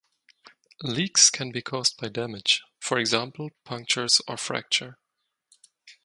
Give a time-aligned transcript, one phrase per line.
[0.81, 4.97] Leaks can be caused by damage; for example, punctures or fracture.